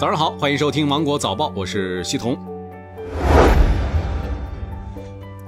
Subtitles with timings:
[0.00, 2.34] 早上好，欢迎收听芒果早报，我是西彤。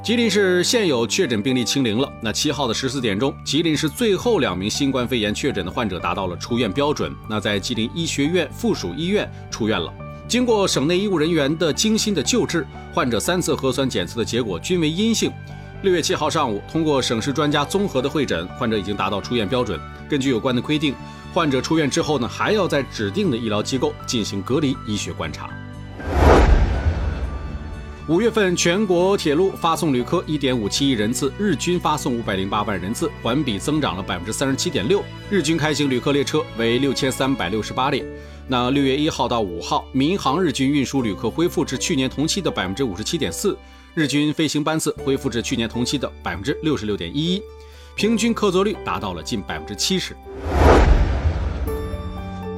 [0.05, 2.07] 吉林市现有确诊病例清零了。
[2.21, 9.91] 那七号的十四点钟，吉林市最后两名新冠肺炎确诊的患者达到了出院标准，那在吉林医学院附属医院出院了。
[10.29, 15.33] 经过省内医务人员的精心的救治，患者三次核酸检测的结果均为阴性。
[15.81, 19.81] 六月七号上午，通过省市专家综合的会诊，患者已经达到出院标准。
[20.13, 20.95] 根据有关的规定，
[21.33, 25.49] 患者出院之后呢，还要在指定的医疗机构进行隔离医学观察。
[28.09, 38.05] 五月份全国铁路发送旅客一点五七亿人次，日均发送五百零八万人次，环比增长了百分之三十七点六，日均开行旅客列车为六千三百六十八列。
[38.47, 43.57] 那六月一号到五号，民航日均运输旅客恢复至去年同期的百分之五十七点四。
[43.95, 47.43] 日均飞行班次恢复至去年同期的百分之六十六点一一，
[47.95, 50.17] 平均客座率达到了近百分之七十。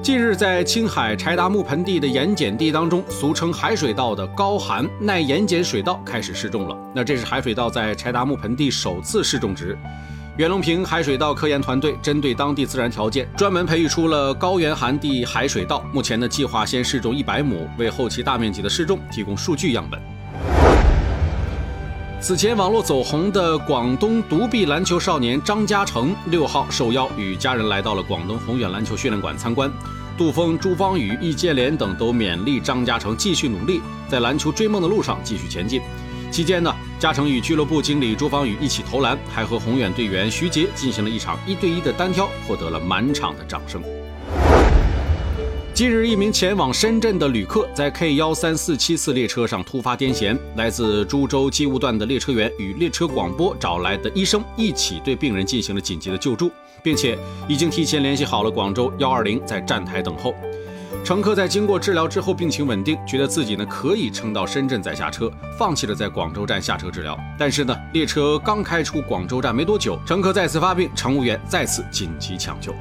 [0.01, 6.77] 近日，在青海柴达木盆地的盐碱地当中，俗称海水稻的高寒耐盐碱水稻开始试种了。
[6.95, 9.77] 那这是海水稻在柴达木盆地首次试种植。
[10.37, 15.83] 袁隆平海水稻科研团队针对当地自然条件，专门培育出了高原寒地海水稻。
[15.93, 20.01] 目前呢，计划先试种一百亩，为后期大面积的试种提供数据样本。
[22.25, 29.71] 此前网络走红的广东独臂篮球少年张家成，六号受邀与家人来到了广东宏远篮球训练馆参观。
[30.17, 35.83] 杜峰、朱芳雨、易建联等都勉励张家成继续努力，在篮球追梦的路上继续前进。
[36.31, 43.83] 期间呢，嘉诚与俱乐部经理朱芳雨一起投篮，还和宏远队员徐杰进行了一场一对一的单挑，获得了满场的掌声。
[45.75, 56.49] 近日，一名前往深圳的旅客在 K 幺三四七次列车上突发癫痫，来自株洲机务段的列车员与列车广播找来的医生一起对病人进行了紧急的救助，
[56.81, 60.33] 并且已经提前联系好了广州幺二零，在站台等候。
[61.05, 67.19] 乘客在经过治疗之后病情稳定，觉得自己呢可以撑到深圳再下车，放弃了在广州站下车治疗。
[67.37, 72.73] 但是呢，列车刚开出广州站没多久，乘客再次发病，乘务员再次紧急抢救。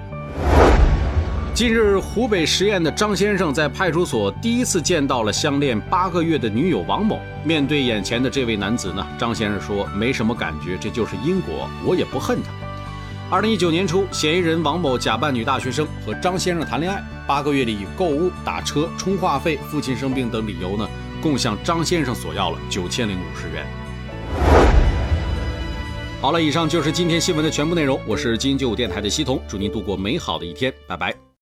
[1.53, 7.21] 近日，湖北十堰的张先生在派出所第一次见到了相恋八个月的女友王某。
[7.45, 12.49] 面对眼前的这位男子呢，张先生说：“没什么感觉，这就是因果，我也不恨他。”
[13.29, 20.89] 二零一九年初，嫌疑人王某假扮女大学生和张先生谈恋爱，八个月里以购物、打车、充话费、父亲生病等理由呢，
[21.21, 23.63] 共向张先生索要了九千零五十元。
[26.19, 27.99] 好了，以上就是今天新闻的全部内容。
[28.07, 31.13] 我是金九五电台的西彤，祝您度过美好的一天，拜拜。